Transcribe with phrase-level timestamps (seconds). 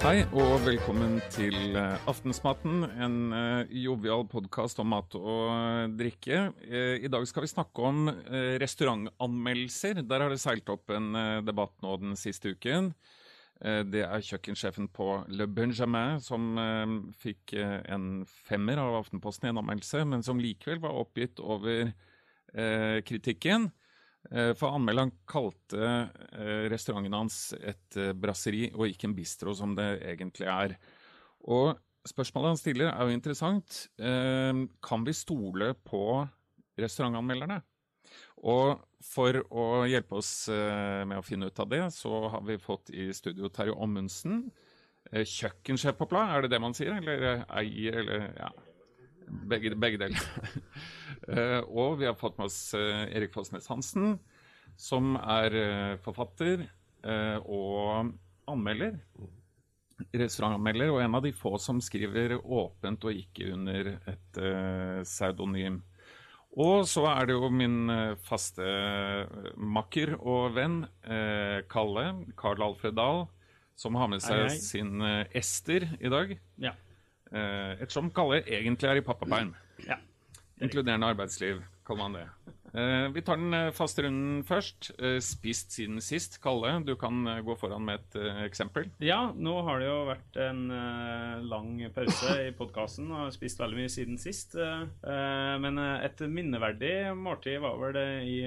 [0.00, 6.38] Hei og velkommen til eh, Aftensmaten, en eh, jovial podkast om mat og eh, drikke.
[7.04, 8.08] I dag skal vi snakke om
[8.62, 10.00] restaurantanmeldelser.
[10.08, 11.12] Der har det seilt opp en
[11.44, 12.94] debatt nå den siste uken.
[13.60, 16.56] Det er kjøkkensjefen på Le Benjamin som
[17.20, 21.92] fikk en femmer av Aftenposten i en anmeldelse, men som likevel var oppgitt over
[23.04, 23.68] kritikken.
[24.30, 25.86] Eh, For anmelderen kalte
[26.38, 30.76] eh, restauranten hans et eh, brasseri og ikke en bistro, som det egentlig er.
[31.50, 31.74] Og
[32.06, 33.82] spørsmålet han stiller er jo interessant.
[34.84, 36.02] Kan vi stole på
[36.80, 37.58] restaurantanmelderne?
[38.50, 42.92] Og for å hjelpe oss med å finne ut av det, så har vi fått
[42.92, 44.46] i studio Terje Ommundsen.
[45.12, 46.96] Kjøkkensjef på Pla, er det det man sier?
[47.00, 48.50] Eller eier, eller ja.
[49.52, 50.24] Begge, begge deler.
[51.28, 54.18] Eh, og vi har fått med oss eh, Erik Fossnes Hansen,
[54.80, 58.14] som er eh, forfatter eh, og
[58.50, 58.96] anmelder.
[60.16, 64.38] Restaurantanmelder, og en av de få som skriver åpent og ikke under et
[65.04, 65.82] pseudonym.
[66.56, 67.84] Og så er det jo min
[68.26, 68.64] faste
[69.60, 72.06] makker og venn, eh, Kalle,
[72.40, 73.26] Karl Alfred Dahl,
[73.78, 74.56] som har med seg Hei, hei.
[74.58, 76.32] sin eh, Ester i dag.
[76.60, 76.72] Ja.
[77.30, 79.52] Eh, ettersom Kalle egentlig er i pappaperm.
[79.86, 80.00] ja.
[80.60, 82.28] Inkluderende arbeidsliv, kaller man det.
[82.72, 84.92] Eh, vi tar den eh, faste runden først.
[85.02, 86.38] Eh, spist siden sist.
[86.42, 88.86] Kalle, du kan gå foran med et eksempel.
[89.02, 90.62] Ja, nå har det jo vært en
[91.50, 94.56] lang pause i podkasten og har spist veldig mye siden sist.
[95.60, 98.38] men et minneverdig måltid var vel det i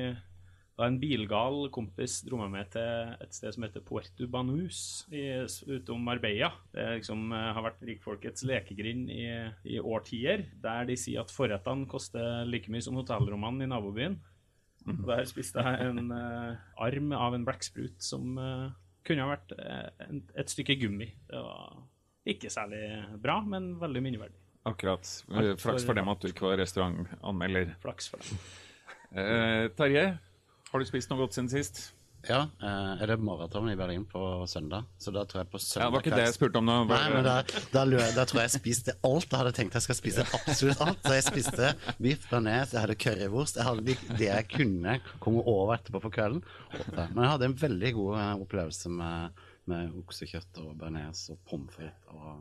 [0.73, 5.21] da en bilgal kompis dro meg med til et sted som heter Puerto Banús i,
[5.69, 6.49] utom Marbella.
[6.73, 9.25] Det liksom, eh, har vært rikfolkets lekegrind i,
[9.75, 14.17] i årtier, der de sier at forrettene koster like mye som hotellrommene i nabobyen.
[14.83, 18.73] Der spiste jeg en uh, arm av en blekksprut som uh,
[19.07, 21.07] kunne ha vært eh, et stykke gummi.
[21.29, 21.77] Det var
[22.33, 22.83] ikke særlig
[23.23, 24.39] bra, men veldig minneverdig.
[24.67, 25.07] Akkurat.
[25.59, 27.73] Flaks for dem at du ikke var restaurantanmelder.
[27.83, 28.43] Flaks for dem.
[29.13, 30.05] Eh, Terje,
[30.73, 31.91] har du spist noe godt siden sist?
[32.23, 34.85] Ja, eh, er det maraton i Berlin på søndag?
[34.97, 36.75] Så da tror jeg på søndag Ja, det var ikke det jeg spurte om nå.
[36.87, 37.33] Nei, men da,
[37.73, 37.81] da,
[38.15, 39.27] da tror jeg jeg spiste alt.
[39.27, 41.01] Da hadde jeg tenkt jeg skal spise absolutt alt.
[41.03, 41.71] Så jeg spiste
[42.05, 44.95] biff bearnés, jeg hadde currywurst, jeg hadde de- det jeg kunne
[45.25, 46.39] komme over etterpå på kvelden.
[47.11, 51.75] Men jeg hadde en veldig god eh, opplevelse med, med oksekjøtt og bearnés og pommes
[51.75, 52.07] frites.
[52.15, 52.39] Og...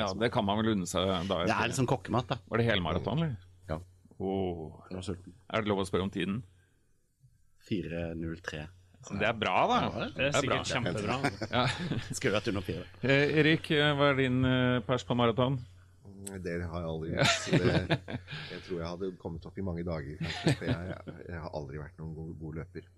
[0.00, 1.42] Ja, det kan man vel unne seg da.
[1.44, 2.40] Det er litt sånn kokkemat, da.
[2.48, 3.36] Var det helmaraton, eller?
[3.68, 3.76] Ja,
[4.20, 4.80] Oh.
[4.88, 5.32] jeg var sulten.
[5.52, 6.40] Er det lov å spørre om tiden?
[7.70, 8.66] 4.03.
[9.08, 10.06] Det er bra, da.
[10.12, 11.18] Det er sikkert kjempebra.
[11.54, 11.64] Ja.
[12.12, 12.84] Skulle vært under fire.
[13.00, 15.56] Eh, Erik, eh, hva er din eh, pers på maraton?
[16.20, 17.36] Det har jeg aldri gjort.
[17.46, 17.98] Så det,
[18.52, 20.18] jeg tror jeg hadde kommet opp i mange dager.
[20.20, 22.88] kanskje, For jeg, jeg har aldri vært noen god, god løper.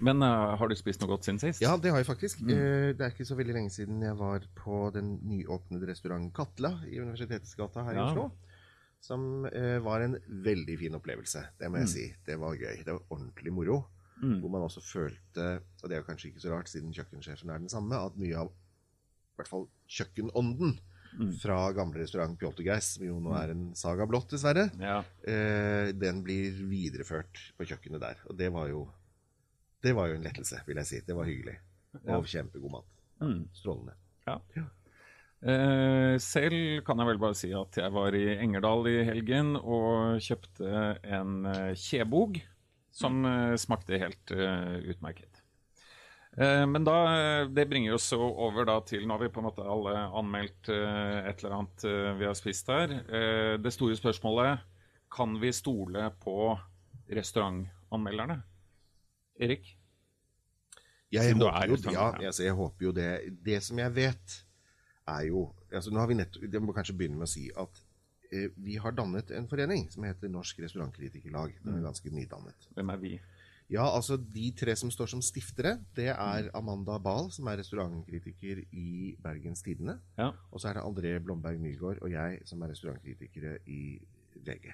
[0.00, 1.60] Men uh, har du spist noe godt siden sist?
[1.62, 2.40] Ja, det har jeg faktisk.
[2.48, 6.72] Eh, Det er ikke så veldig lenge siden jeg var på den nyåpnede restauranten Katla
[6.88, 8.30] i Universitetsgata her her i Oslo.
[9.04, 12.06] Som uh, var en veldig fin opplevelse, det må jeg si.
[12.26, 12.82] Det var gøy.
[12.84, 13.80] Det var ordentlig moro.
[14.20, 17.58] Hvor man også følte, og det er jo kanskje ikke så rart siden kjøkkensjefen er
[17.58, 20.78] den samme, at mye av i hvert fall kjøkkenånden
[21.40, 25.00] fra gamle restaurant Pjoltergeist, som jo nå er en saga blått, dessverre, Ja.
[25.26, 28.16] eh, den blir videreført på kjøkkenet der.
[28.28, 28.88] Og det var jo
[29.82, 31.00] Det var jo en lettelse, vil jeg si.
[31.00, 31.56] Det var hyggelig.
[32.06, 32.84] Og kjempegod mat.
[33.54, 33.94] Strålende.
[34.26, 34.36] Ja.
[35.42, 40.18] Eh, selv kan jeg vel bare si at jeg var i Engerdal i helgen og
[40.20, 42.36] kjøpte en eh, kjebog
[42.90, 45.42] som eh, smakte helt eh, utmerket.
[46.36, 46.96] Eh, men da,
[47.50, 51.42] det bringer oss over da til Nå har vi på en måte alle anmeldt et
[51.42, 51.86] eller annet
[52.20, 53.00] vi har spist her.
[53.58, 54.66] Det store spørsmålet
[55.10, 56.54] kan vi stole på
[57.10, 58.38] restaurantanmelderne?
[59.40, 59.76] Erik?
[61.10, 63.08] Jeg håper, er jo, ja, altså, jeg håper jo det.
[63.42, 64.34] Det som jeg vet,
[65.10, 67.80] er jo altså, nå har vi nett, Jeg må kanskje begynne med å si at
[68.56, 71.54] vi har dannet en forening som heter Norsk Restaurantkritikerlag.
[71.64, 71.78] Den Mm.
[71.78, 72.68] er ganske nydannet.
[72.74, 73.20] Hvem er vi?
[73.70, 78.64] Ja, altså De tre som står som stiftere, det er Amanda Bahl, som er restaurantkritiker
[78.72, 79.98] i Bergens Tidende.
[80.18, 80.32] Ja.
[80.50, 84.00] Og så er det André Blomberg Nygaard og jeg som er restaurantkritikere i
[84.44, 84.72] VG.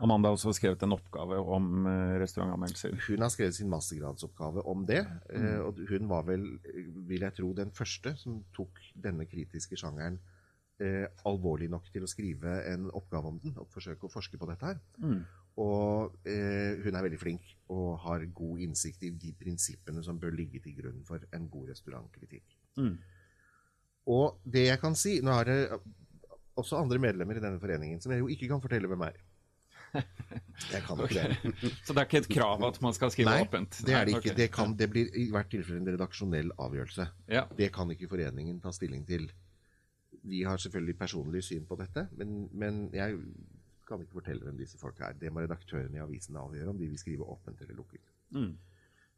[0.00, 2.92] Amanda har også skrevet en oppgave om eh, restaurantanmeldelser.
[3.08, 5.00] Hun har skrevet sin mastergradsoppgave om det.
[5.34, 5.60] Mm.
[5.66, 10.18] Og hun var vel, eh, vil jeg tro, den første som tok denne kritiske sjangeren
[10.84, 14.48] eh, alvorlig nok til å skrive en oppgave om den og forsøke å forske på
[14.50, 14.80] dette her.
[15.58, 20.36] Og eh, hun er veldig flink og har god innsikt i de prinsippene som bør
[20.38, 22.58] ligge til grunn for en god restaurantkritikk.
[24.08, 25.58] Og det jeg kan si Nå er det
[26.58, 29.18] også andre medlemmer i denne foreningen som jeg jo ikke kan fortelle hvem er.
[30.68, 31.52] Jeg kan ikke det.
[31.86, 33.78] Så det er ikke et krav at man skal skrive Nei, åpent?
[33.86, 34.32] det er det ikke.
[34.32, 34.36] Okay.
[34.36, 37.06] Det, kan, det blir i hvert tilfelle en redaksjonell avgjørelse.
[37.32, 37.46] Ja.
[37.56, 39.30] Det kan ikke foreningen ta stilling til.
[40.22, 43.18] Vi har selvfølgelig personlig syn på dette, men, men jeg
[43.88, 45.18] kan ikke fortelle hvem disse folka er.
[45.20, 48.10] Det må redaktørene i avisene avgjøre, om de vil skrive åpent eller lukket.
[48.34, 48.52] Mm.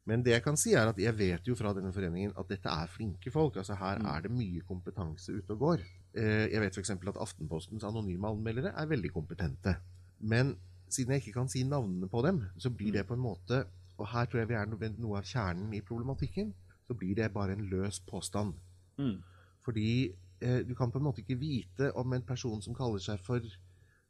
[0.09, 2.71] Men det jeg kan si er at jeg vet jo fra denne foreningen at dette
[2.73, 3.59] er flinke folk.
[3.61, 5.85] altså Her er det mye kompetanse ute og går.
[6.15, 6.91] Eh, Jeg vet f.eks.
[6.91, 9.77] at Aftenpostens anonyme anmeldere er veldig kompetente.
[10.19, 10.57] Men
[10.89, 13.65] siden jeg ikke kan si navnene på dem, så blir det på en måte
[14.01, 14.67] Og her tror jeg vi er
[14.97, 16.55] noe av kjernen i problematikken.
[16.89, 18.55] Så blir det bare en løs påstand.
[18.97, 19.19] Mm.
[19.63, 23.21] Fordi eh, du kan på en måte ikke vite om en person som kaller seg
[23.25, 23.45] for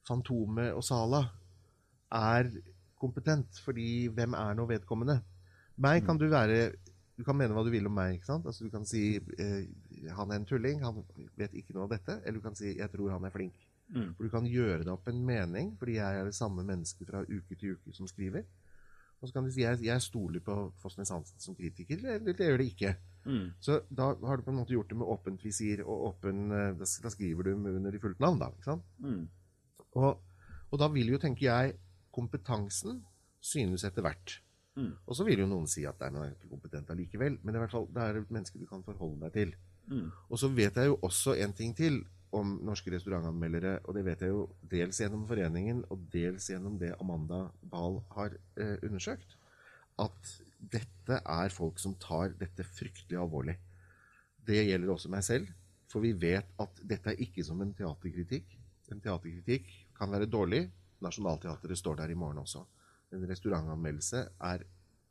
[0.09, 1.25] Fantomet og Sala,
[2.11, 2.51] er
[3.01, 3.61] kompetent.
[3.65, 5.21] Fordi hvem er nå vedkommende?
[5.81, 6.73] Meg kan du være
[7.21, 8.15] Du kan mene hva du vil om meg.
[8.15, 8.47] ikke sant?
[8.49, 9.67] Altså Du kan si eh,
[10.17, 11.03] han er en tulling, han
[11.37, 12.17] vet ikke noe av dette.
[12.25, 13.59] Eller du kan si jeg tror han er flink.
[13.91, 14.15] Mm.
[14.15, 17.21] For du kan gjøre deg opp en mening, fordi jeg er det samme mennesket fra
[17.27, 18.47] uke til uke som skriver.
[19.21, 22.47] Og så kan du si jeg, jeg stoler på Fosnes Hansen som kritiker, eller det
[22.47, 22.95] gjør det ikke.
[23.27, 23.53] Mm.
[23.61, 26.71] Så da har du på en måte gjort det med åpent visir og åpen eh,
[26.79, 28.51] Da, skriver du under i fullt navn, da.
[28.55, 28.87] ikke sant?
[29.05, 29.27] Mm.
[30.01, 30.23] Og,
[30.71, 31.75] og da vil jo, tenker jeg,
[32.15, 33.03] kompetansen
[33.41, 34.39] synes etter hvert.
[34.79, 34.95] Mm.
[35.07, 37.41] Og så vil jo noen si at nei, men er ikke kompetent allikevel.
[37.43, 39.55] Men i hvert fall, det er et menneske du kan forholde deg til.
[39.91, 40.09] Mm.
[40.29, 42.03] Og så vet jeg jo også en ting til
[42.37, 46.93] om norske restaurantanmeldere, og det vet jeg jo dels gjennom foreningen og dels gjennom det
[47.03, 49.35] Amanda Bahl har eh, undersøkt,
[49.99, 53.57] at dette er folk som tar dette fryktelig alvorlig.
[54.47, 55.49] Det gjelder også meg selv,
[55.91, 58.53] for vi vet at dette er ikke som en teaterkritikk.
[58.93, 60.67] En teaterkritikk kan være dårlig.
[61.01, 62.65] Nationaltheatret står der i morgen også.
[63.15, 64.65] En restaurantanmeldelse er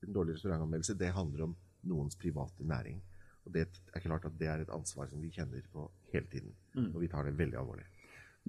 [0.06, 0.98] en dårlig restaurantanmeldelse.
[1.00, 1.56] Det handler om
[1.90, 3.02] noens private næring.
[3.46, 6.54] Og det er klart at det er et ansvar som vi kjenner på hele tiden.
[6.76, 6.92] Mm.
[6.94, 7.88] Og vi tar det veldig alvorlig.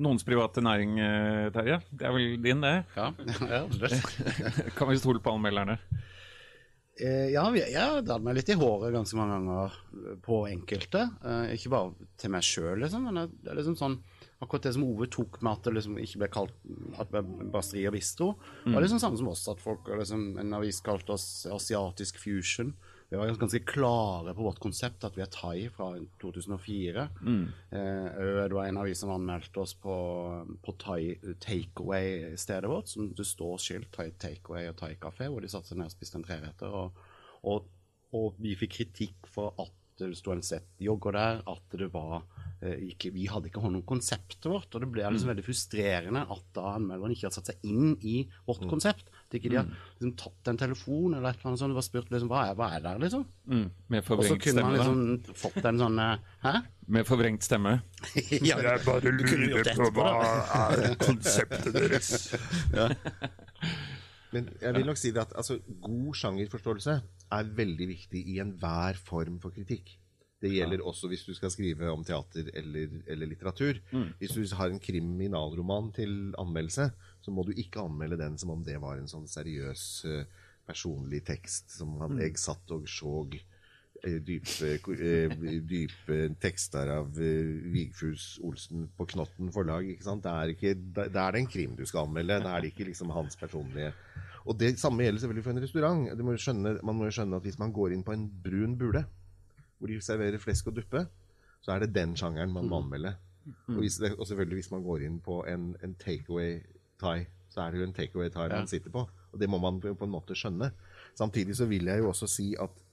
[0.01, 1.81] Noens private næring, eh, Terje.
[1.91, 2.85] Det er vel din, det?
[2.97, 3.11] Ja,
[3.55, 3.91] ja, det.
[4.77, 5.79] Kan vi stole på anmelderne?
[7.01, 9.77] Eh, ja, jeg har dratt meg litt i håret ganske mange ganger
[10.25, 11.07] på enkelte.
[11.25, 14.01] Eh, ikke bare til meg sjøl, liksom, men det er liksom sånn
[14.41, 16.55] Akkurat det som Ove tok med at det liksom ikke ble kalt
[17.03, 17.11] at
[17.53, 18.29] Basteri og Bistro,
[18.65, 22.71] var liksom samme som oss, at folk liksom, en avis kalte oss asiatisk fusion.
[23.11, 25.89] Vi var ganske klare på vårt konsept, at vi er thai fra
[26.23, 27.09] 2004.
[27.75, 29.97] Eh, det var en avis som anmeldte oss på,
[30.63, 35.51] på thai takeaway-stedet vårt, som det står skilt thai takeaway og thai kafé, hvor de
[35.51, 36.71] satte seg ned og spiste en treretter.
[36.71, 37.03] Og,
[37.51, 37.67] og,
[38.15, 42.23] og vi fikk kritikk for at det sto en sett jogger der, at det var
[42.63, 46.23] eh, ikke, Vi hadde ikke hånd om konseptet vårt, og det ble liksom veldig frustrerende
[46.31, 49.11] at da anmelderen ikke hadde satt seg inn i vårt konsept.
[49.31, 51.87] At ikke de har liksom, tatt en telefon eller et eller annet sånt og bare
[51.87, 53.23] spurt liksom, hva er, hva er der, liksom.
[53.47, 53.69] Mm.
[53.95, 54.87] Med Og så kunne man stemme, da.
[54.89, 56.53] liksom fått en sånn eh, Hæ?
[56.91, 57.77] Med forvrengt stemme.
[58.49, 60.11] ja, Jeg bare kunne gjort lurer det på hva
[60.65, 62.11] er konseptet deres?
[64.35, 66.99] Men jeg vil nok si det at altså, god sjangerforståelse
[67.39, 69.95] er veldig viktig i enhver form for kritikk.
[70.41, 73.79] Det gjelder også hvis du skal skrive om teater eller, eller litteratur.
[74.19, 76.89] Hvis du har en kriminalroman til anmeldelse,
[77.21, 80.25] så må du ikke anmelde den som om det var en sånn seriøs eh,
[80.69, 85.35] personlig tekst som han jeg satt og sjåg eh, dype, eh,
[85.69, 89.91] dype tekster av Vigfus Olsen på Knotten forlag.
[89.93, 90.25] Ikke sant?
[90.25, 92.41] Det er, ikke, da er det en krim du skal anmelde.
[92.45, 93.93] Det er det ikke liksom hans personlige
[94.49, 96.05] Og det samme gjelder selvfølgelig for en restaurant.
[96.25, 99.05] Må skjønne, man må jo skjønne at hvis man går inn på en brun bule,
[99.79, 101.05] hvor de serverer flesk og duppe,
[101.61, 103.15] så er det den sjangeren man må anmelde.
[103.69, 106.61] Og, hvis og selvfølgelig hvis man går inn på en, en takeaway
[107.01, 109.07] thai, så er det jo en takeaway thai man sitter på.
[109.31, 110.71] Og det må man på en måte skjønne.
[111.19, 112.85] Samtidig så vil jeg jo også si at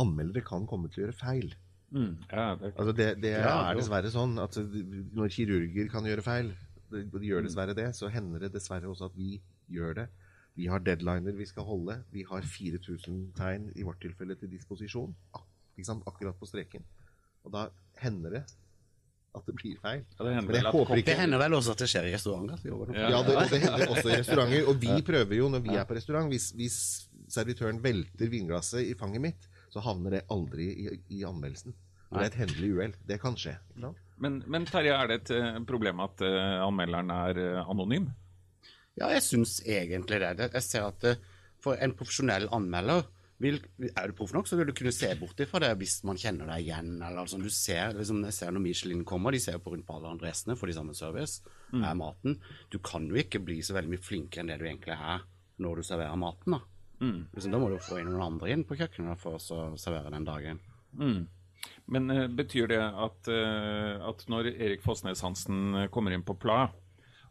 [0.00, 1.54] anmeldere kan komme til å gjøre feil.
[1.94, 2.14] Mm.
[2.32, 6.50] Ja, det, Altså det, det Ja, er dessverre sånn at når kirurger kan gjøre feil,
[6.90, 9.38] de de gjør dessverre det, så hender det dessverre også at vi
[9.70, 10.08] gjør det.
[10.58, 11.98] Vi har deadliner vi skal holde.
[12.14, 15.14] Vi har 4000 tegn i vårt tilfelle til disposisjon.
[15.78, 15.96] Ikke?
[16.06, 16.84] Akkurat på streken.
[17.44, 17.68] Og da
[17.98, 18.44] hender det
[19.34, 20.02] at det blir feil.
[20.14, 22.12] Ja, det hender Men vel håper ikke Det hender vel også at det skjer i
[22.14, 22.60] restauranter.
[22.64, 23.08] Ja.
[23.10, 24.68] Ja, det, og det hender også i restauranter.
[24.70, 26.78] Og vi prøver jo, når vi er på restaurant, hvis, hvis
[27.34, 31.74] servitøren velter vinglasset i fanget mitt, så havner det aldri i, i anmeldelsen.
[32.14, 32.94] Det er et hendelig uhell.
[33.08, 33.56] Det kan skje.
[34.22, 38.06] Men, men Terje, er det et eh, problem at eh, anmelderen er eh, anonym?
[38.94, 40.50] Ja, jeg syns egentlig det.
[40.54, 41.08] Jeg ser at
[41.64, 43.08] for en profesjonell anmelder
[43.42, 43.58] vil,
[43.90, 46.48] Er du proff nok, så vil du kunne se bort fra det hvis man kjenner
[46.52, 46.94] deg igjen.
[47.02, 47.44] eller sånn.
[47.44, 50.56] Du ser, liksom, jeg ser Når Michelin kommer, de ser på rundt på alle adressene
[50.56, 51.42] for de samme service.
[51.74, 52.38] Er maten.
[52.70, 55.24] Du kan jo ikke bli så veldig mye flinkere enn det du egentlig er
[55.64, 56.58] når du serverer maten.
[56.58, 56.62] Da
[57.34, 60.26] liksom, Da må du få inn noen andre inn på kjøkkenet for å servere den
[60.28, 60.62] dagen.
[60.94, 61.26] Mm.
[61.90, 66.68] Men uh, betyr det at, uh, at når Erik Fossnes Hansen kommer inn på Pla,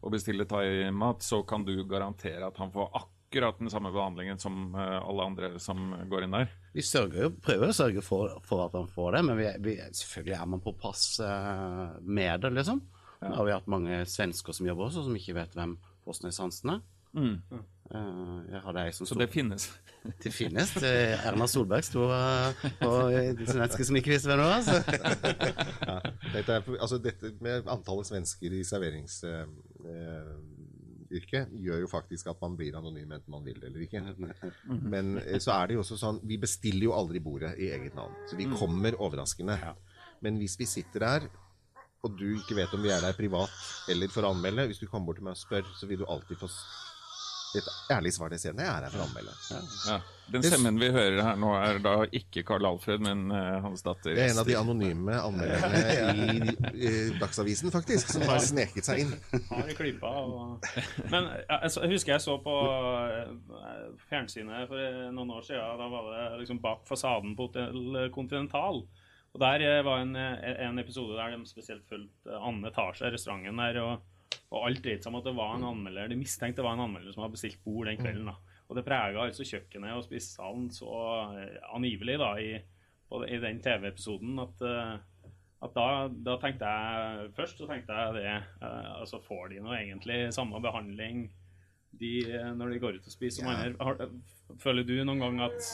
[0.04, 4.74] og bestiller thaimat, så kan du garantere at han får akkurat den samme behandlingen som
[4.74, 6.50] eh, alle andre som går inn der?
[6.74, 9.76] Vi sørger jo, prøver å sørge for, for at han får det, men vi, vi,
[9.90, 12.82] selvfølgelig er man på pass eh, med det, liksom.
[13.24, 16.76] Nå har vi hatt mange svensker som jobber også, som ikke vet hvem Fosnes Hansen
[16.76, 16.82] er.
[17.14, 17.36] Mm.
[18.50, 19.68] jeg hadde ei som Så sto det finnes.
[20.22, 20.72] Det finnes.
[20.82, 22.08] Eh, Erna Solberg sto
[22.80, 22.90] på
[23.46, 24.64] svenske som ikke visste hvem det var.
[24.66, 24.74] Så.
[25.88, 26.00] Ja,
[26.32, 28.64] dette, er, altså dette med antallet svensker i
[31.04, 34.02] serveringsyrket gjør jo faktisk at man blir anonym enten man vil det eller ikke.
[34.82, 37.94] Men eh, så er det jo også sånn Vi bestiller jo aldri bordet i eget
[37.94, 38.14] navn.
[38.28, 39.58] Så vi kommer overraskende.
[40.22, 41.28] Men hvis vi sitter der,
[42.04, 43.50] og du ikke vet om vi er der privat
[43.88, 46.06] eller for å anmelde Hvis du kommer bort til meg og spør, så vil du
[46.08, 46.50] alltid få
[47.60, 48.64] et ærlig svar til scenen.
[48.64, 49.34] Jeg er her for å anmelde.
[49.88, 49.98] Ja.
[50.32, 54.14] Den stemmen vi hører her nå, er da ikke Karl Alfred, men uh, hans datter.
[54.16, 55.82] Det er en av de anonyme anmelderne
[56.80, 59.12] i uh, Dagsavisen, faktisk, som har sneket seg inn.
[59.50, 59.92] Har i.
[60.00, 60.64] Og...
[61.12, 63.34] Men ja, jeg, husker jeg så på eh,
[64.08, 65.76] fjernsynet for noen år siden.
[65.82, 68.84] Da var det liksom bak fasaden på Hotell Continental.
[69.34, 73.80] Og Der var en, en episode der de spesielt fulgte annen etasje, restauranten der.
[73.82, 74.13] og
[74.50, 76.84] og alt dreit seg om at det var en anmelder De mistenkte det var en
[76.88, 78.26] anmelder som hadde bestilt bord den kvelden.
[78.30, 78.36] da.
[78.68, 80.90] Og det prega altså kjøkkenet og spisesalen så
[81.38, 82.52] eh, angivelig da i,
[83.10, 85.32] på, i den TV-episoden at, eh,
[85.64, 85.86] at da,
[86.30, 90.60] da tenkte jeg Først så tenkte jeg det eh, Altså, får de nå egentlig samme
[90.64, 91.26] behandling
[91.94, 93.58] de, eh, når de går ut og spiser som Ja.
[93.68, 93.84] andre?
[93.84, 95.68] Har, føler du noen gang at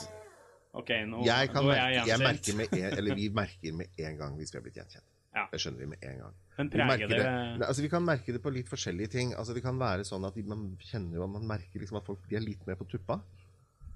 [0.73, 2.27] OK, nå, Jeg, nå er jeg jeg jeg gjenkjent?
[2.29, 5.07] merker med en, eller vi merker med en gang hvis vi har blitt gjenkjent.
[5.35, 5.45] Ja.
[5.53, 6.39] Det skjønner vi med en gang.
[6.57, 7.19] Men Vi, preger merker det,
[7.61, 9.35] det, altså, vi kan merke det på litt forskjellige ting.
[9.39, 12.39] Altså, det kan være sånn at man kjenner jo man merker liksom at folk de
[12.41, 13.21] er litt mer på tuppa.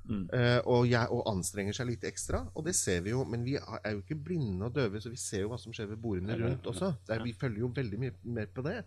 [0.05, 2.45] Eh, og, jeg, og anstrenger seg litt ekstra.
[2.55, 3.25] Og det ser vi jo.
[3.29, 5.91] Men vi er jo ikke blinde og døve, så vi ser jo hva som skjer
[5.93, 6.93] ved bordene rundt også.
[7.07, 8.83] Det er, vi følger jo veldig mye mer på det.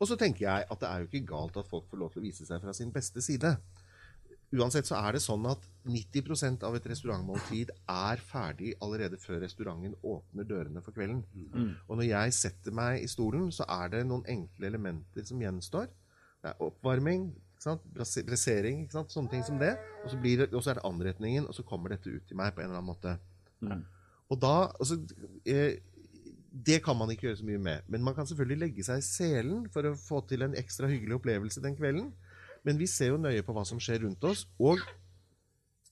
[0.00, 2.22] Og så tenker jeg at det er jo ikke galt at folk får lov til
[2.22, 3.52] å vise seg fra sin beste side.
[4.50, 9.94] Uansett så er det sånn at 90% av et restaurantmåltid er ferdig allerede før restauranten
[10.02, 11.22] åpner dørene for kvelden.
[11.86, 15.86] Og når jeg setter meg i stolen, så er det noen enkle elementer som gjenstår.
[16.42, 17.28] Det er oppvarming,
[17.94, 19.76] brasering, sånne ting som det.
[20.04, 22.36] Og så, blir det, og så er det anretningen, og så kommer dette ut til
[22.40, 23.16] meg på en eller annen måte.
[24.30, 24.98] Og da altså,
[25.46, 25.78] eh,
[26.50, 27.78] Det kan man ikke gjøre så mye med.
[27.86, 31.20] Men man kan selvfølgelig legge seg i selen for å få til en ekstra hyggelig
[31.20, 32.08] opplevelse den kvelden.
[32.66, 34.44] Men vi ser jo nøye på hva som skjer rundt oss.
[34.60, 34.82] Og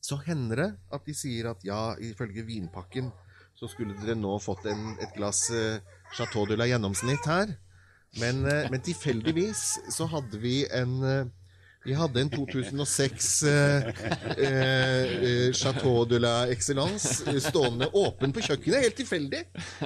[0.04, 3.10] så hender det at de sier at ja, ifølge vinpakken
[3.58, 5.80] så skulle dere nå fått en, et glass eh,
[6.14, 7.50] Chateau de la gjennomsnitt her.
[8.20, 11.32] Men, eh, men tilfeldigvis så hadde vi en eh,
[11.88, 13.86] vi hadde en 2006 eh,
[14.36, 19.40] eh, eh, Chateau de la Excellence eh, stående åpen på kjøkkenet, helt tilfeldig.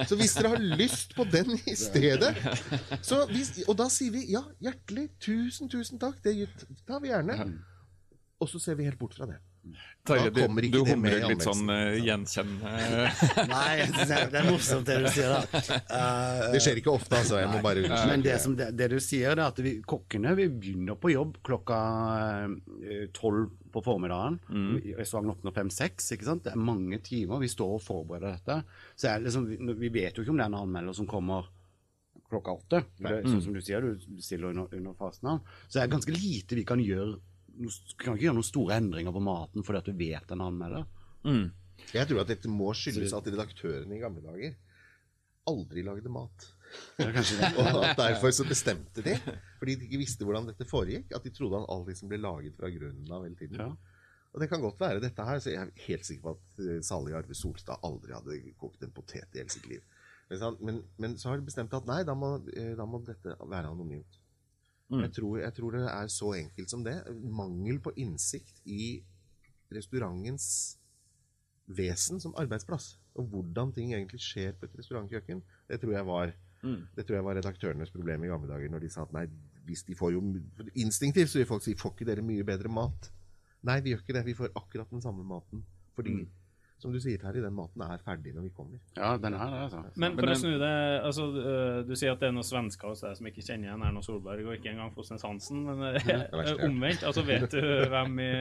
[0.09, 2.33] Så hvis dere har lyst på den i stedet
[3.01, 6.35] så hvis, Og da sier vi ja, hjertelig, tusen, tusen takk, det
[6.87, 7.39] tar vi gjerne.
[8.43, 9.39] Og så ser vi helt bort fra det.
[10.03, 13.05] Terje, du, du humrer litt sånn uh, gjenkjennende.
[13.53, 15.61] Nei, det er, morsomt det du sier da.
[15.87, 17.37] Uh, Det skjer ikke ofte, altså.
[17.39, 20.49] Jeg må bare Men det, som, det, det du sier, er at vi, kokkene vi
[20.51, 21.79] begynner på jobb klokka
[22.83, 24.41] eh, tolv på formiddagen.
[24.99, 26.11] Restauranten åpner fem-seks.
[26.17, 26.43] ikke sant?
[26.45, 27.39] Det er mange timer.
[27.41, 28.59] Vi står og forbereder dette.
[28.99, 31.47] Så er liksom, vi, vi vet jo ikke om det er en anmelder som kommer
[32.33, 32.83] klokka åtte.
[32.97, 33.29] Det, mm.
[33.31, 35.31] sånn som du sier, du stiller under, under fasten.
[35.31, 35.55] av.
[35.67, 37.15] Så det er ganske lite vi kan gjøre.
[37.53, 37.69] Vi
[38.01, 40.85] kan ikke gjøre noen store endringer på maten fordi at du vet en anmelder.
[41.23, 41.47] Mm.
[41.93, 44.55] Jeg tror at dette må skyldes at redaktørene i gamle dager
[45.49, 46.45] aldri lagde mat.
[46.97, 47.49] Det kanskje det.
[47.59, 49.15] Og at derfor så bestemte de,
[49.59, 52.55] fordi de ikke visste hvordan dette foregikk, at de trodde at alt liksom ble laget
[52.57, 53.59] fra grunnen av hele tiden.
[53.59, 53.99] Ja.
[54.33, 56.79] Og det kan godt være dette her, så jeg er helt sikker på at eh,
[56.85, 59.83] salige Arve Solstad aldri hadde kokt en potet i hele sitt liv.
[60.31, 63.35] Men, men, men så har de bestemt at nei, da må, eh, da må dette
[63.43, 64.17] være anonymt.
[65.01, 66.95] Jeg, tror, jeg tror det er så enkelt som det.
[67.23, 69.03] Mangel på innsikt i
[69.73, 70.77] restaurantens
[71.65, 72.97] vesen som arbeidsplass.
[73.17, 75.41] Og hvordan ting egentlig skjer på et restaurantkjøkken.
[75.69, 78.71] Det tror jeg var, det tror jeg var redaktørenes problem i gamle dager.
[78.71, 79.25] Når de sa at nei,
[79.63, 80.21] hvis de får jo
[80.75, 83.11] Instinktivt så vil folk si får ikke dere mye bedre mat?
[83.63, 84.25] Nei, vi gjør ikke det.
[84.27, 85.63] Vi får akkurat den samme maten.
[85.95, 86.23] Fordi,
[86.83, 88.81] som du sier, Terje, den maten er ferdig når vi kommer.
[88.97, 89.81] Ja, den er det, altså.
[90.03, 93.03] Men for å snu det altså, øh, Du sier at det er noen svensker hos
[93.05, 95.63] deg som ikke kjenner igjen Erna Solberg, og ikke engang Fosnes Hansen.
[95.69, 96.53] Men hørt.
[96.67, 97.59] omvendt, altså vet du
[97.93, 98.31] hvem i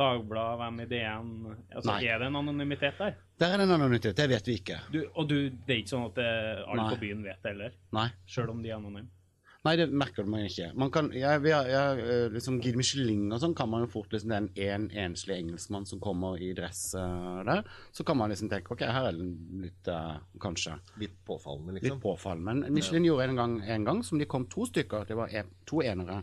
[0.00, 2.00] Dagbladet, hvem i DN altså, Nei.
[2.08, 3.16] Er det en anonymitet der?
[3.42, 4.16] Der er det en anonymitet.
[4.16, 4.78] Det vet vi ikke.
[4.94, 8.06] Du, og du, det er ikke sånn at alle på byen vet det heller, Nei.
[8.30, 9.10] sjøl om de er anonyme?
[9.60, 10.70] Nei, det merker man ikke.
[10.80, 13.90] Man kan, jeg, vi har, jeg, eh, liksom Guide Michelin og sånn kan man jo
[13.92, 17.60] fort liksom, Det er en, en enslig engelskmann som kommer i dress uh, der.
[17.92, 21.84] Så kan man liksom tenke ok, her er den litt uh, Kanskje Litt påfallende, litt
[21.84, 22.00] liksom.
[22.00, 22.54] påfallende.
[22.64, 25.04] Men Michelin gjorde en gang, en gang som de kom to stykker.
[25.10, 26.22] Det var en, to enere.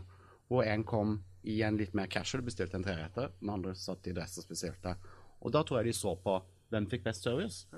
[0.50, 1.14] Hvor en kom
[1.46, 3.30] i en litt mer casual, bestilte en treretter.
[3.38, 4.98] Den andre satt i dress og spesielt der.
[5.38, 6.40] Og da tror jeg de så på
[6.72, 7.68] hvem fikk best service.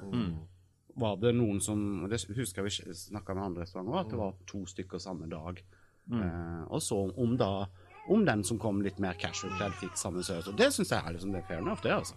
[0.97, 4.35] Var det noen som Det husker jeg vi snakka med andre restauranter at det var
[4.47, 5.63] to stykker samme dag.
[6.11, 7.69] Eh, og så om da
[8.11, 10.49] om den som kom litt mer casual kledd, fikk samme service.
[10.51, 12.17] Og det syns jeg er liksom det er fair enough, det, altså.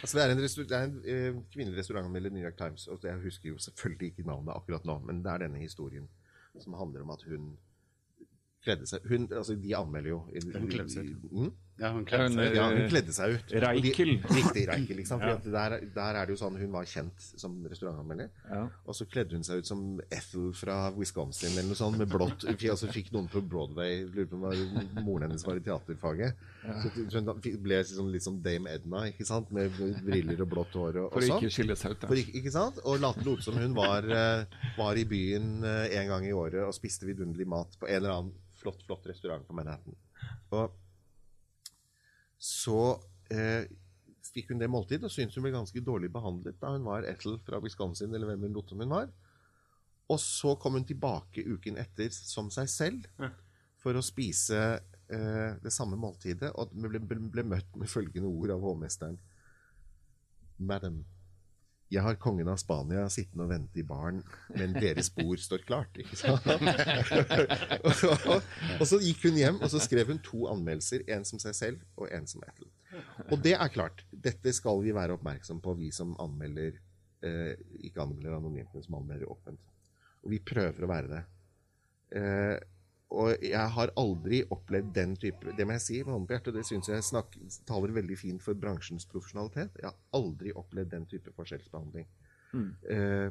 [0.00, 3.04] Altså, det er en, det er en eh, kvinnelig restaurantanmelder i New York Times, og
[3.04, 6.08] jeg husker jo selvfølgelig ikke navnet akkurat nå, men det er denne historien
[6.58, 7.50] som handler om at hun
[8.64, 11.12] kledde seg hun, altså De anmelder jo Hun kledde seg.
[11.30, 11.52] Mm?
[11.80, 13.52] Ja, hun kledde seg Ja, hun Eh, kledde seg ut.
[13.64, 14.10] Reikel.
[14.20, 14.96] De, riktig, Reikel.
[15.00, 15.36] Liksom, for Ja.
[15.70, 18.28] der, der er det jo sånn Hun var kjent som restaurantanmelder.
[18.50, 18.66] Ja.
[18.84, 22.44] Og så kledde hun seg ut som Ethel fra Wisconsin eller noe sånt, med blått.
[22.74, 26.36] Og så fikk noen på Broadway Lurer på om moren hennes var i teaterfaget.
[26.60, 27.30] Så hun
[27.64, 29.48] ble liksom, litt som Dame Edna, ikke sant?
[29.56, 29.72] Med
[30.04, 31.40] briller og blått hår og, For å sånn.
[31.40, 32.04] ikke skille seg ut.
[32.04, 32.20] For Da.
[32.20, 32.82] ikke, ikke sant?
[32.84, 34.44] Og lot, lot som hun var, eh,
[34.76, 38.14] var i byen eh, en gang i året og spiste vidunderlig mat på en eller
[38.18, 39.96] annen flott, flott restaurant på Manhattan.
[40.52, 40.68] Og
[42.40, 42.80] så
[43.32, 43.68] eh,
[44.30, 47.36] fikk hun det måltid og syntes hun ble ganske dårlig behandlet da hun var Ethel
[47.44, 49.10] fra Wisconsin, eller hvem hun lot som hun var.
[50.10, 53.06] Og så kom hun tilbake uken etter som seg selv
[53.80, 58.54] for å spise eh, det samme måltidet, og ble, ble, ble møtt med følgende ord
[58.56, 59.20] av hovmesteren.
[60.60, 61.00] Madam,
[61.90, 64.20] jeg har kongen av Spania sittende og vente i baren,
[64.54, 65.98] men deres bord står klart.
[68.80, 71.02] og så gikk hun hjem, og så skrev hun to anmeldelser.
[71.10, 72.68] En som seg selv, og en som Ethel.
[73.26, 76.78] Og det er klart, dette skal vi være oppmerksom på, vi som anmelder
[77.26, 77.54] eh,
[77.86, 79.62] Ikke anmelder anonymt, men som anmelder åpent.
[80.22, 81.24] Og vi prøver å være det.
[82.20, 82.56] Eh,
[83.10, 86.54] og jeg har aldri opplevd den type Det må jeg si med hånden på hjertet,
[86.54, 87.34] det syns jeg snak,
[87.66, 89.80] taler veldig fint for bransjens profesjonalitet.
[89.82, 92.06] Jeg har aldri opplevd den type forskjellsbehandling.
[92.54, 93.30] Eh,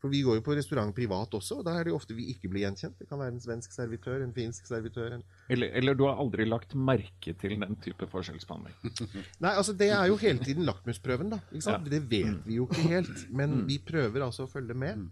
[0.00, 2.30] for vi går jo på restaurant privat også, og da er det jo ofte vi
[2.32, 2.96] ikke blir gjenkjent.
[2.96, 6.46] Det kan være en svensk servitør, en finsk servitør en Eller, eller du har aldri
[6.48, 8.78] lagt merke til den type forskjellsbehandling.
[9.44, 11.42] Nei, altså det er jo hele tiden lakmusprøven, da.
[11.52, 11.84] Ikke sant?
[11.90, 11.98] Ja.
[11.98, 13.26] Det vet vi jo ikke helt.
[13.28, 15.10] Men vi prøver altså å følge med.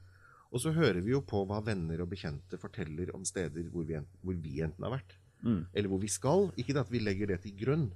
[0.53, 3.95] Og så hører vi jo på hva venner og bekjente forteller om steder hvor vi,
[3.99, 5.67] en- hvor vi enten har vært, Mm.
[5.75, 6.49] eller hvor vi skal.
[6.59, 7.91] Ikke at vi legger det til grunn,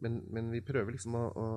[0.00, 1.48] men, men vi prøver liksom å, å,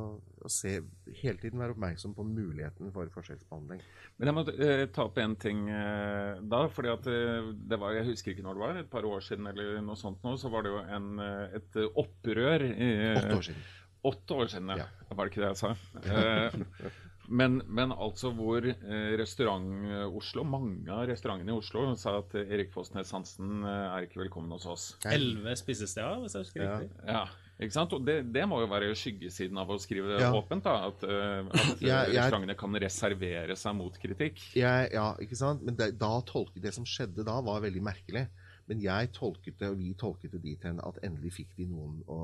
[0.43, 0.81] å se
[1.21, 3.79] Hele tiden være oppmerksom på muligheten for forskjellsbehandling.
[4.19, 6.65] Men jeg må eh, ta opp en ting eh, da.
[6.67, 9.47] fordi at eh, det var, Jeg husker ikke når det var, et par år siden
[9.47, 12.91] eller noe sånt nå, så var det jo en, eh, et opprør i,
[13.21, 13.63] Åtte år siden.
[14.03, 14.75] Åtte år siden, ja.
[14.83, 15.15] Ja.
[15.15, 15.75] Var det ikke det jeg sa?
[17.23, 22.49] Eh, men, men altså hvor eh, restaurant-Oslo, mange av restaurantene i Oslo sa at eh,
[22.53, 24.89] Erik Fossnes Hansen eh, er ikke velkommen hos oss.
[25.07, 26.75] Elleve spisesteder, hvis jeg husker Ja.
[26.79, 27.07] riktig.
[27.07, 27.23] Ja,
[27.63, 27.93] ikke sant?
[27.93, 30.31] Og det, det må jo være skyggesiden av å skrive Ja.
[30.35, 30.87] åpent, da.
[30.89, 34.41] At, eh, at ja, restaurantene kan reservere seg mot kritikk.
[34.59, 35.63] Ja, ja, ikke sant?
[35.63, 38.27] Men det, da tolket, det som skjedde da, var veldig merkelig.
[38.67, 41.97] Men jeg tolket det, og vi tolket det dit hen at endelig fikk de noen
[42.07, 42.19] å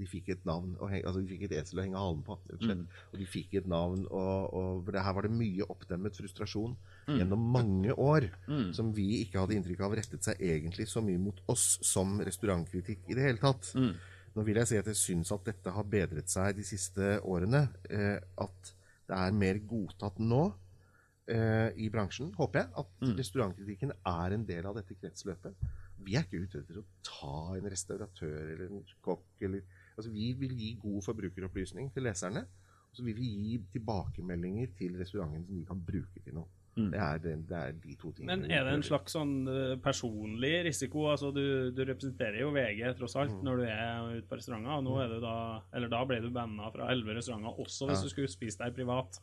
[0.00, 2.38] De fikk et navn, henge, altså de fikk et esel å henge halen på.
[2.60, 2.86] Mm.
[3.12, 6.76] og de fikk et navn, og, og for det her var det mye oppdemmet frustrasjon
[7.10, 8.72] gjennom mange år Mm.
[8.76, 13.04] som vi ikke hadde inntrykk av rettet seg egentlig så mye mot oss som restaurantkritikk
[13.10, 13.72] i det hele tatt.
[13.76, 13.92] Mm.
[14.36, 17.64] Nå vil jeg si at jeg syns at dette har bedret seg de siste årene.
[17.90, 18.72] Eh, at
[19.10, 20.44] det er mer godtatt nå
[21.30, 23.16] eh, i bransjen, håper jeg, at Mm.
[23.18, 25.54] restaurantkritikken er en del av dette kretsløpet.
[26.02, 29.62] Vi er ikke ute etter å ta en restauratør eller en kokk eller
[29.96, 32.46] Altså, vi vil gi god forbrukeropplysning til leserne.
[32.90, 36.48] Og så vil vi gi tilbakemeldinger til restauranten som vi kan bruke til noe.
[36.76, 36.90] Mm.
[36.92, 38.36] Det, er, det, det er de to tingene.
[38.40, 41.08] Men er det en slags sånn eh, personlig risiko?
[41.10, 41.42] Altså du,
[41.74, 43.42] du representerer jo VG tross alt Mm.
[43.46, 44.76] når du er ute på restauranter.
[44.78, 45.34] Og nå er du da
[45.74, 48.06] Eller da ble du banna fra elleve restauranter også hvis Ja.
[48.06, 49.18] du skulle spise der privat.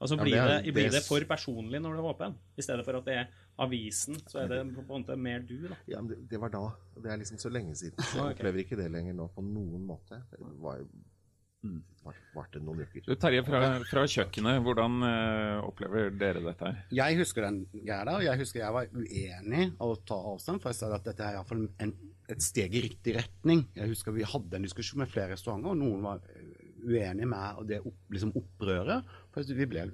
[0.00, 2.34] Altså Ja, blir, det er- det, blir det- for personlig når du er åpen?
[2.56, 5.68] I stedet for at det er avisen, så er det på en måte mer du,
[5.68, 5.76] da.
[5.86, 6.70] Ja, men det, det var da.
[6.96, 7.98] Det er liksom så lenge siden.
[8.08, 10.22] Så jeg Ah, opplever ikke det lenger nå på noen måte.
[10.30, 10.84] Det var var,
[11.62, 11.82] Mm.
[12.34, 13.04] var- det noen uker.
[13.20, 16.78] Terje fra, fra kjøkkenet, hvordan eh, opplever dere dette her?
[16.90, 20.70] Jeg husker den greia og jeg husker jeg var uenig av å ta avstand, for
[20.70, 21.68] jeg sa at dette er iallfall
[22.30, 23.66] et steg i riktig retning.
[23.76, 26.20] Jeg husker vi hadde en diskusjon med flere restauranter, og noen var
[26.80, 29.04] uenige uenig med det opp, liksom opprøret.
[29.30, 29.84] For vi ble,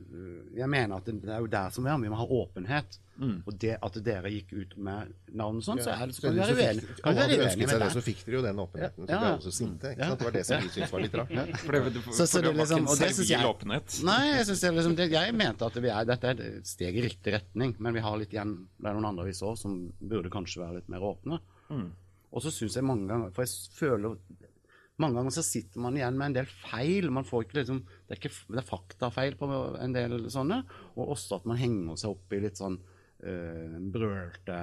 [0.57, 2.94] jeg mener at det, er jo der som er, vi må ha åpenhet.
[3.16, 3.42] Mm.
[3.49, 6.40] Og det at dere gikk ut med navn sånn, så, er det, så kan vi
[6.40, 6.96] være uenige.
[7.05, 9.07] Alle hadde ønsket seg det, så fikk dere jo den åpenheten.
[9.07, 9.18] Så Ja.
[9.20, 9.92] ble alle så sinte.
[9.92, 10.18] Ikke sant?
[10.20, 11.35] Det var det som vi syntes var litt rart.
[11.64, 13.99] For det, for, Så- så det var liksom- ikke en servil åpenhet.
[14.05, 16.96] Nei, jeg, synes det liksom, det, jeg mente at vi er, dette er et steg
[16.96, 19.92] i riktig retning, men vi har litt igjen Det er noen andre vi så som
[20.01, 21.40] burde kanskje være litt mer åpne.
[21.70, 21.90] Mm.
[22.33, 24.16] Og så syns jeg mange ganger For jeg føler
[25.03, 27.11] mange ganger så sitter man igjen med en del feil.
[27.13, 29.49] Man får ikke liksom, det, er ikke, det er faktafeil på
[29.83, 30.63] en del sånne.
[30.97, 32.79] Og også at man henger seg opp i litt sånn
[33.24, 34.59] uh, brølte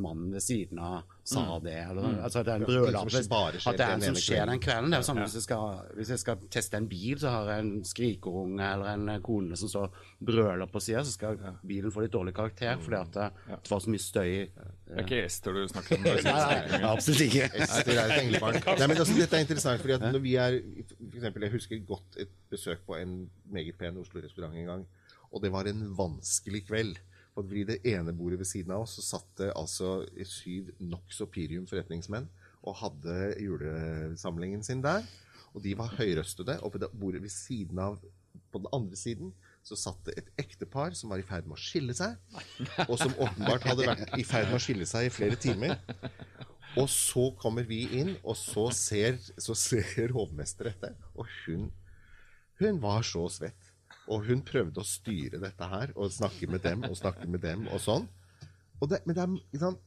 [0.00, 2.18] Mannen ved siden av sa det, eller mm.
[2.24, 3.10] Altså at det er en Mm.
[3.10, 4.90] Skjer At det er den en som skjer den kvelden.
[4.92, 5.24] Det er jo ja.
[5.24, 8.92] hvis, jeg skal, hvis jeg skal teste en bil, så har jeg en skrikerunge eller
[8.92, 13.00] en kone som står brøler på sida, så skal bilen få litt dårlig karakter fordi
[13.00, 14.30] at det, det var så mye støy.
[14.90, 16.06] Det er ikke Ester du snakker om.
[16.30, 17.50] Nei, nei, absolutt ikke.
[17.64, 18.58] Ester er et englebarn.
[18.66, 20.58] Nei, men altså, dette er interessant, fordi at når vi er
[20.98, 24.88] for eksempel, Jeg husker godt et besøk på en meget pen Oslo-restaurant en gang.
[25.30, 26.98] Og det var en vanskelig kveld.
[27.30, 31.68] For det ene bordet ved siden av oss så satt det altså syv nokså pirium
[31.70, 32.26] forretningsmenn
[32.66, 35.06] og hadde julesamlingen sin der.
[35.54, 36.58] Og de var høyrøstede.
[36.60, 37.96] Og på det bordet ved siden av,
[38.50, 41.62] på den andre siden, så satt det et ektepar som var i ferd med å
[41.62, 42.18] skille seg.
[42.88, 45.78] Og som åpenbart hadde vært i ferd med å skille seg i flere timer.
[46.78, 50.92] Og så kommer vi inn, og så ser, så ser hovmester dette.
[51.18, 51.66] Og hun,
[52.60, 53.69] hun var så svett.
[54.10, 57.68] Og hun prøvde å styre dette her, og snakke med dem og snakke med dem
[57.70, 58.08] og sånn.
[58.80, 59.86] Og det, men det er sant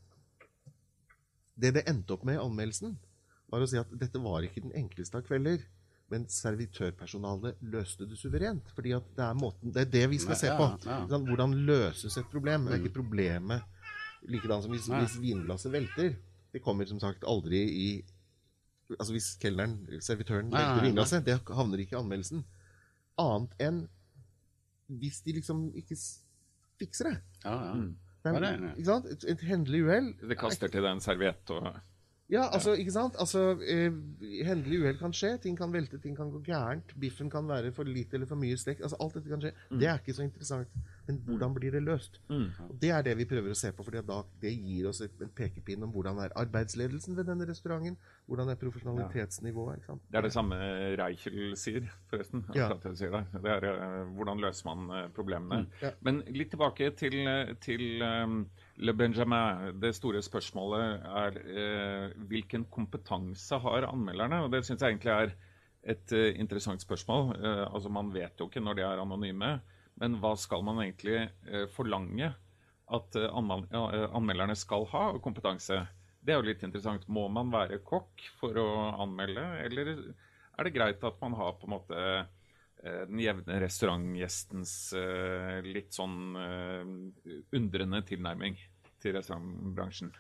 [1.60, 2.96] Det det endte opp med i anmeldelsen,
[3.52, 5.62] var å si at dette var ikke den enkleste av kvelder.
[6.12, 8.72] Men servitørpersonalet løste det suverent.
[8.76, 10.68] fordi at det er måten, det er det vi skal se på.
[10.78, 11.20] Ikke?
[11.30, 12.68] Hvordan løses et problem.
[12.68, 13.64] Det er ikke problemet
[14.30, 16.16] likedan som hvis, hvis vinglasset velter.
[16.54, 17.88] Det kommer som sagt aldri i
[18.94, 22.44] Altså hvis kelneren, servitøren, velter vinglasset, det havner ikke i anmeldelsen.
[23.18, 23.78] Annet enn
[25.00, 25.96] hvis de liksom ikke
[26.80, 27.18] fikser det.
[27.46, 27.74] Ja, ja.
[27.74, 27.96] Mm.
[28.24, 29.06] Det er, det er- ikke sant?
[29.12, 31.74] Et, et hendelig uhell Det kaster til deg en serviett og
[32.32, 33.18] Ja, altså, ikke sant?
[33.20, 33.92] Altså, eh,
[34.48, 35.34] hendelig uhell kan skje.
[35.44, 36.94] Ting kan velte, ting kan gå gærent.
[36.98, 38.82] Biffen kan være for lite eller for mye stekt.
[38.82, 39.52] Altså, alt dette kan skje.
[39.70, 40.68] Det er ikke så interessant.
[41.08, 42.20] Men hvordan blir det løst?
[42.30, 42.48] Mm.
[42.82, 43.98] Det er det vi prøver å se på, for
[44.42, 47.98] det gir oss en pekepinn om hvordan er arbeidsledelsen ved denne restauranten.
[48.30, 49.84] Hvordan er profesjonalitetsnivået.
[49.84, 50.58] Det er det samme
[51.00, 52.46] Reichel sier, forresten.
[52.56, 52.70] Ja.
[52.96, 53.26] sier det.
[53.44, 55.34] det er eh, hvordan løser man problemene?
[55.34, 55.68] problemene.
[55.82, 55.92] Ja.
[56.06, 58.44] Men litt tilbake til, eh, til um,
[58.78, 59.80] Le Benjamin.
[59.82, 64.44] Det store spørsmålet er uh, hvilken kompetanse har anmelderne?
[64.44, 65.36] Og det syns jeg egentlig er
[65.84, 67.36] et uh, interessant spørsmål.
[67.38, 69.60] Eh, altså Man vet jo ikke når de er anonyme,
[70.04, 71.16] men hva skal man egentlig
[71.48, 72.34] eh, forlange
[72.94, 75.78] at eh, eh, anmelderne skal ha av kompetanse?
[76.20, 77.06] Det er jo litt interessant.
[77.08, 78.68] Må man være kokk for å
[79.04, 82.04] anmelde, eller er det greit at man har på en måte
[82.84, 84.72] den jevne restaurantgjestens
[85.64, 86.36] litt sånn
[87.56, 88.56] undrende tilnærming
[89.04, 90.14] til restaurantbransjen?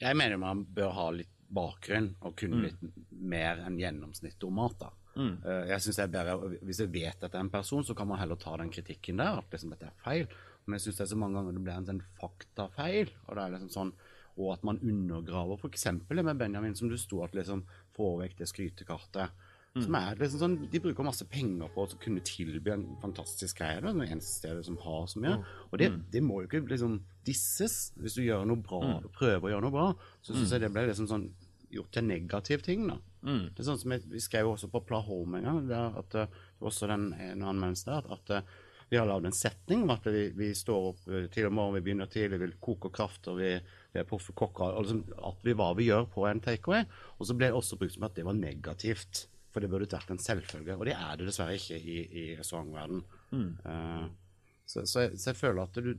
[0.00, 2.64] Jeg mener man bør ha litt bakgrunn og kunne Mm.
[2.68, 4.78] litt mer enn gjennomsnittet om mat.
[4.78, 4.90] da.
[5.18, 5.32] Mm.
[5.44, 7.94] Eh, Jeg synes det er bedre, Hvis jeg vet at det er en person, så
[7.98, 9.38] kan man heller ta den kritikken der.
[9.42, 10.28] At liksom dette er feil.
[10.66, 13.10] Men jeg syns det er så mange ganger det blir en sånn faktafeil.
[13.26, 13.92] Og det er liksom sånn,
[14.38, 15.82] og at man undergraver f.eks.
[16.08, 17.64] det med Benjamin, som du sto at liksom
[17.96, 19.30] få vekk det skrytekartet.
[19.78, 23.80] Som er liksom sånn, De bruker masse penger på å kunne tilby en fantastisk greie.
[23.80, 25.36] Det er det eneste stedet som har så mye.
[25.70, 27.92] Og det, det må jo ikke liksom disses.
[27.96, 28.80] Hvis du gjør noe bra,
[29.14, 31.28] prøver å gjøre noe bra, så syns jeg det ble liksom sånn
[31.70, 32.88] gjort til en negativ ting.
[32.88, 32.96] da.
[33.22, 33.44] Mm.
[33.52, 36.40] Det er sånn som jeg, Vi skrev også på Pla en gang, der at, eh,
[36.60, 38.56] også den ene anmeldelsen der, at, at eh,
[38.88, 41.76] vi har lagd en setning om at vi, vi står opp eh, tidlig om morgenen,
[41.76, 43.50] vi begynner tidlig, vi koker krafter, vi,
[43.92, 44.78] vi er proffe kokker.
[44.78, 46.86] og Liksom, at vi hva vi gjør på en takeaway.
[47.18, 49.26] Og så ble det også brukt som at det var negativt.
[49.52, 50.76] For det burde vært en selvfølge.
[50.76, 53.04] Og det er det dessverre ikke i, i restaurantverdenen.
[53.32, 53.52] Mm.
[53.64, 55.94] Uh, så, så, jeg, så jeg føler at du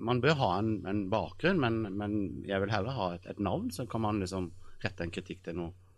[0.00, 2.14] man bør ha en, en bakgrunn, men, men
[2.48, 5.58] jeg vil heller ha et, et navn, så kan man liksom rette en kritikk til
[5.58, 5.89] noe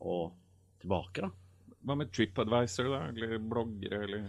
[0.00, 0.32] og
[0.80, 1.30] tilbake, da.
[1.86, 3.00] Hva med TripAdvisor, da?
[3.12, 4.28] Eller bloggere, eller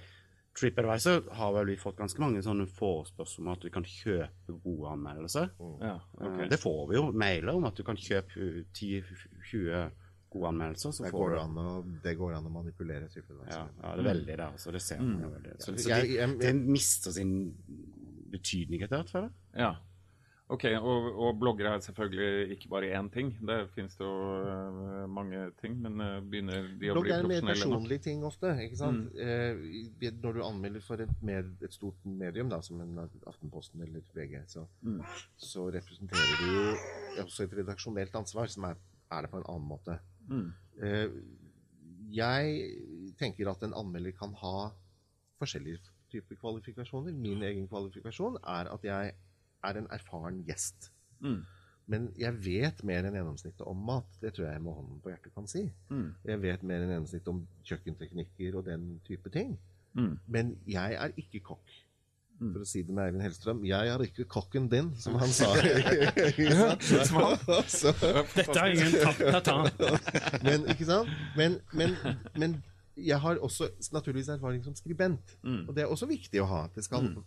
[0.58, 4.90] TripAdvisor har vel vi fått ganske mange sånne forespørsler om at vi kan kjøpe gode
[4.96, 5.50] anmeldelser.
[5.82, 6.40] Ja, ok.
[6.42, 9.92] Eh, Det får vi jo mailer om, at du kan kjøpe 10-20
[10.30, 10.92] gode anmeldelser.
[10.92, 13.08] Så Det får går, du an å, det går an å manipulere.
[13.10, 13.54] TripAdvisor.
[13.54, 14.48] ja, ja, det er veldig det.
[14.48, 15.54] Altså, det ser man jo veldig.
[15.62, 17.54] Så, så Jeg- det, jeg- det mister sin
[18.30, 19.62] betydning etter hvert, føler jeg.
[19.62, 19.76] Ja.
[20.50, 23.34] Ok, og, og bloggere er selvfølgelig ikke bare én ting.
[23.50, 27.28] Det finnes jo øh, mange ting, men øh, begynner de å Blogg bli er en
[27.28, 28.54] mer profesjonelle personlig ting ofte.
[28.64, 29.10] ikke sant?
[29.20, 32.96] Eh, i- når du anmelder for et, med, et stort medium, da, som en
[33.28, 35.02] Aftenposten eller VG, så, Mm.
[35.36, 38.80] så representerer du jo også et redaksjonelt ansvar, som er,
[39.12, 40.00] er det på en annen måte.
[40.30, 40.48] Mm.
[40.82, 41.10] Eh,
[42.16, 42.72] jeg
[43.20, 44.70] tenker at en anmelder kan ha
[45.42, 47.12] forskjellige typer kvalifikasjoner.
[47.12, 49.12] Min egen kvalifikasjon er at jeg
[49.66, 50.92] er en erfaren gjest.
[51.24, 51.42] Mm.
[51.88, 54.20] Men jeg vet mer enn gjennomsnittet om mat.
[54.22, 55.64] Det tror jeg med hånden på hjertet kan si.
[55.88, 56.10] Mm.
[56.28, 59.56] Jeg vet mer enn gjennomsnittet om kjøkkenteknikker og den type ting.
[59.96, 60.16] Mm.
[60.28, 61.78] Men jeg er ikke kokk.
[62.38, 62.52] Mm.
[62.54, 65.48] For å si det med Eivind Hellstrøm, jeg er ikke kokken din, som han sa.
[68.36, 69.56] Dette er ingen ta-ta-ta.
[70.46, 71.10] men, ikke sant?
[71.40, 71.96] Men, men,
[72.38, 72.60] men
[72.98, 75.36] jeg har også naturligvis erfaring som skribent.
[75.44, 75.68] Mm.
[75.68, 76.64] Og det er også viktig å ha.
[76.74, 77.24] Det skal Mm.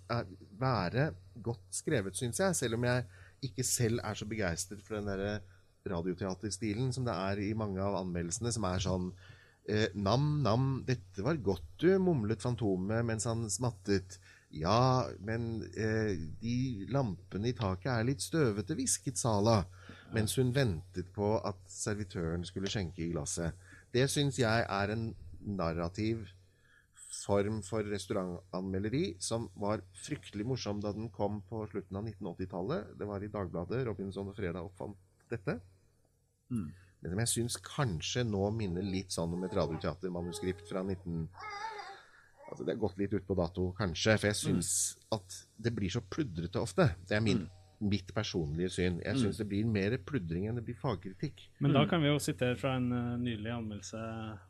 [0.59, 2.56] være godt skrevet, syns jeg.
[2.56, 3.04] Selv om jeg
[3.42, 5.40] ikke selv er så begeistret for den der
[5.88, 9.12] radioteaterstilen som det er i mange av anmeldelsene, som er sånn
[9.68, 14.18] eh, Nam, nam, dette var godt du, mumlet Fantomet mens han smattet.
[14.50, 19.62] Ja, men eh, de lampene i taket er litt støvete, hvisket Sala.
[20.12, 23.54] Mens hun ventet på at servitøren skulle skjenke i glasset.
[23.94, 25.12] Det syns jeg er en
[25.46, 26.26] narrativ
[27.11, 32.94] form for restaurantanmelderi som var fryktelig morsom da den kom på slutten av 1980-tallet.
[32.98, 34.98] Det var i Dagbladet Robinson og Fredag oppfant
[35.31, 35.59] dette.
[36.50, 36.68] Mm.
[37.00, 41.26] Men som jeg syns kanskje nå minner litt sånn om et radioteatermanuskript fra 19...
[42.50, 44.70] Altså Det er gått litt ut på dato, kanskje, for jeg syns
[45.14, 46.88] at det blir så pludrete ofte.
[47.07, 47.44] Det er min,
[47.81, 48.99] mitt personlige syn.
[49.05, 51.47] Jeg syns det blir mer pludring enn det blir fagkritikk.
[51.64, 54.01] Men da kan vi jo sitere fra en uh, nylig anmeldelse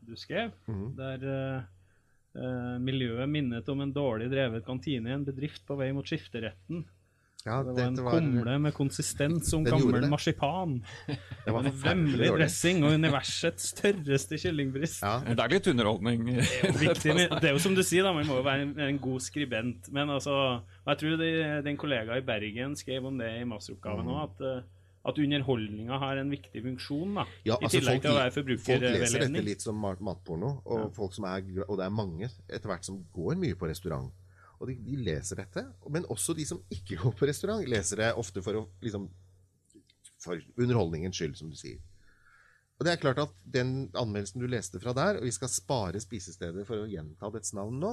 [0.06, 0.86] du skrev, mm.
[0.98, 1.68] der uh,
[2.34, 6.82] eh, miljøet minnet om en dårlig drevet kantine i en bedrift på vei mot skifteretten.
[7.46, 10.82] Ja, Det var en var- kumle med konsistens som gammel marsipan.
[11.46, 15.00] det var En vemmelig dressing og universets tørreste kyllingbrist.
[15.02, 16.26] Ja, Det er litt underholdning.
[16.36, 18.98] Viktig, men det er jo som du sier, da, man må jo være en, en
[19.00, 19.88] god skribent.
[19.92, 20.34] Men altså,
[20.86, 21.32] jeg tror det,
[21.64, 24.12] din kollega i Bergen skrev om det i masteroppgaven Mm.
[24.12, 24.62] òg, at, eh,
[25.10, 27.14] at underholdninga har en viktig funksjon.
[27.14, 30.60] da, Ja, I altså, tillegg til å være folk leser dette litt som mat- matporno,
[30.66, 34.10] og, folk som er, og det er mange etter hvert som går mye på restaurant.
[34.60, 38.10] Og de, de leser dette, men også de som ikke går på restaurant, leser det
[38.20, 39.06] ofte for, å, liksom,
[40.20, 41.80] for underholdningens skyld, som du sier.
[42.80, 46.00] Og det er klart at Den anmeldelsen du leste fra der, og vi skal spare
[46.00, 47.90] spisestedet for å gjenta dets navn nå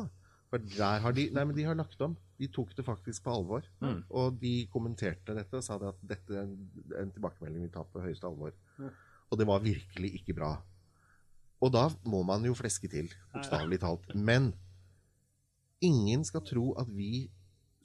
[0.47, 2.15] For der har de Nei, men de har lagt om.
[2.39, 3.67] De tok det faktisk på alvor.
[3.83, 3.99] Mm.
[4.15, 6.55] Og de kommenterte dette og sa det at dette er en,
[7.01, 8.55] en tilbakemelding vi tar på høyeste alvor.
[9.27, 10.53] Og det var virkelig ikke bra.
[11.59, 14.13] Og da må man jo fleske til, bokstavelig talt.
[14.15, 14.53] Men
[15.83, 17.27] ingen skal tro at vi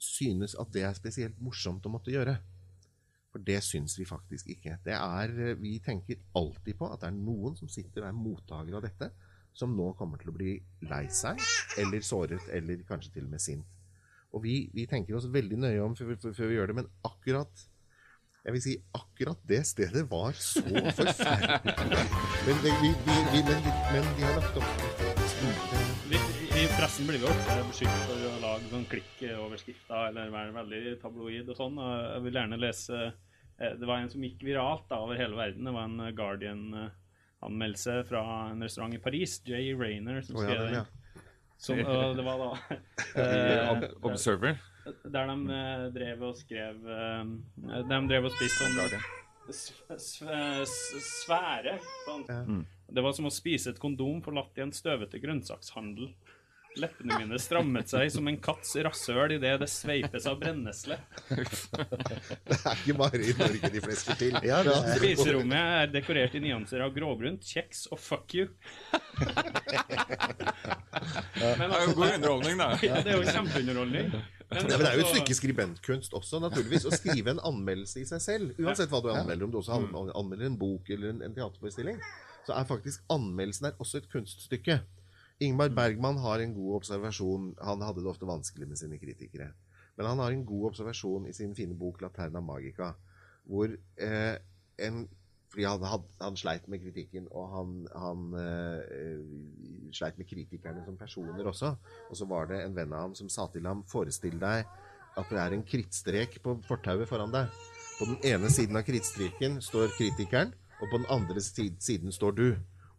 [0.03, 2.37] synes at det er spesielt morsomt å måtte gjøre.
[3.33, 4.77] For det syns vi faktisk ikke.
[4.93, 8.83] Er, vi tenker alltid på at det er noen som sitter og er mottaker av
[8.85, 9.09] dette,
[9.53, 10.55] som nå kommer til å bli
[10.89, 11.41] lei seg,
[11.81, 13.69] eller såret, eller kanskje til og med sint.
[14.33, 17.67] Og vi, vi tenker oss veldig nøye om før, før, vi gjør det, men akkurat
[18.43, 20.65] jeg vil si akkurat det stedet var så
[20.97, 22.03] forferdelig.
[22.43, 26.42] Men, vi, vi, men, men de har lagt opp Litt
[26.77, 31.57] pressen blir vi ofte beskyldt for å lage sånn klikkoverskrifter eller være veldig tabloid og
[31.57, 31.77] sånn.
[31.77, 35.67] Jeg vil gjerne lese eh, Det var en som gikk viralt da, over hele verden.
[35.67, 39.37] Det var en eh, Guardian-anmeldelse fra en restaurant i Paris.
[39.45, 40.75] Jay Rayner som ja, skrev den.
[40.79, 40.85] ja.
[41.63, 42.51] Som, og det var da
[43.23, 44.61] eh, Observer.
[45.03, 48.77] Der de eh, drev og skrev De drev og spiste sånn
[51.23, 52.63] svære sånn.
[52.93, 56.11] Det var som å spise et kondom forlatt i en støvete grønnsakshandel.
[56.81, 60.97] Leppene mine strammet seg som en katts rasshøl idet det sveipes av brennesle.
[61.29, 64.37] Det er ikke bare i Norge de flesker til.
[64.47, 68.47] Ja, det er- Spiserommet er dekorert i nyanser av gråbrunt, kjeks og fuck you.
[71.37, 72.69] Men Det er jo god underholdning, da.
[72.85, 74.09] Ja, det er jo kjempeunderholdning.
[74.53, 76.85] Ja, men det er jo et stykke skribentkunst også, naturligvis.
[76.89, 78.57] Å skrive en anmeldelse i seg selv.
[78.61, 81.97] Uansett hva du anmelder, om du også anmelder en bok eller en, en teaterforestilling,
[82.47, 84.81] så er faktisk anmeldelsen her også et kunststykke.
[85.41, 87.55] Ingmar Bergman har en god observasjon.
[87.61, 89.49] Han hadde det ofte vanskelig med sine kritikere.
[89.97, 92.93] Men han har en god observasjon i sin fine bok 'Laterna Magica',
[93.43, 94.37] hvor eh,
[94.77, 95.07] en
[95.53, 99.19] fordi han, had, han sleit med kritikken, og han, han eh,
[99.93, 101.75] sleit med kritikerne som personer også.
[102.09, 104.65] Og så var det en venn av ham som sa til ham Forestill deg
[105.13, 107.53] at det er en krittstrek på fortauet foran deg.
[107.99, 112.47] På den ene siden av krittstreken står kritikeren, og på den andre siden står du.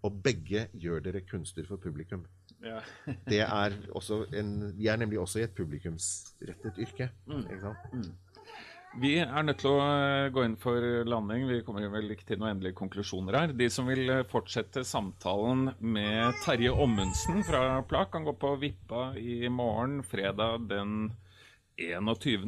[0.05, 2.27] Og begge gjør dere kunster for publikum.
[2.65, 2.81] Ja.
[3.31, 7.11] Det er også en, vi er nemlig også i et publikumsrettet yrke.
[7.29, 8.13] Ikke sant?
[9.01, 11.49] Vi er nødt til å eh, gå inn for landing.
[11.49, 13.55] Vi kommer vel ikke til noen endelige konklusjoner her.
[13.59, 19.09] De som vil eh, fortsette samtalen med Terje Ommundsen fra Plak, kan gå på Vippa
[19.19, 21.09] i morgen, fredag den
[21.75, 22.47] 21.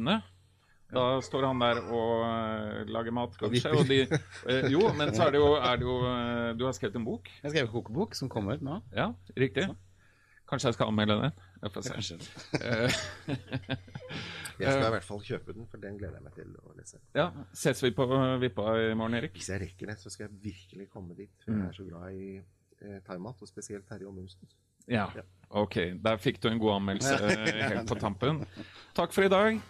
[0.93, 3.71] Da står han der og eh, lager mat, kanskje.
[3.75, 3.97] Og de,
[4.47, 7.07] eh, jo, men så er det jo, er det jo eh, Du har skrevet en
[7.07, 7.27] bok?
[7.43, 8.79] Jeg skrev en kokebok som kommer ut nå.
[8.95, 9.67] Ja, riktig.
[10.47, 11.33] Kanskje jeg skal anmelde den?
[11.65, 12.19] Jeg får se.
[12.61, 13.01] Eh,
[14.57, 16.97] Jeg skal i hvert fall kjøpe den, for den gleder jeg meg til å lese.
[17.13, 18.07] ja, Ses vi på
[18.41, 19.35] Vippa i morgen, Erik?
[19.37, 21.29] Hvis jeg rekker det, så skal jeg virkelig komme dit.
[21.43, 24.49] For jeg er så glad i eh, thaimat, og spesielt Terje Ommundsen.
[24.89, 25.05] Ja.
[25.61, 28.41] Ok, der fikk du en god anmeldelse eh, helt på tampen.
[28.97, 29.61] Takk for i dag.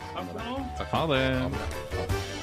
[0.00, 0.56] Takk for nå.
[0.92, 2.35] Ha det.